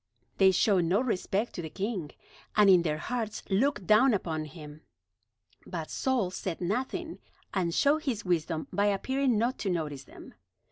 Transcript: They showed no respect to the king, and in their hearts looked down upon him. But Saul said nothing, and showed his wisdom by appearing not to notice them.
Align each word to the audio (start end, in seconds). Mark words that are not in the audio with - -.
They 0.39 0.49
showed 0.49 0.85
no 0.85 0.99
respect 0.99 1.53
to 1.53 1.61
the 1.61 1.69
king, 1.69 2.09
and 2.55 2.71
in 2.71 2.81
their 2.81 2.97
hearts 2.97 3.43
looked 3.51 3.85
down 3.85 4.15
upon 4.15 4.45
him. 4.45 4.81
But 5.67 5.91
Saul 5.91 6.31
said 6.31 6.59
nothing, 6.59 7.19
and 7.53 7.71
showed 7.71 8.05
his 8.05 8.25
wisdom 8.25 8.67
by 8.73 8.87
appearing 8.87 9.37
not 9.37 9.59
to 9.59 9.69
notice 9.69 10.05
them. 10.05 10.33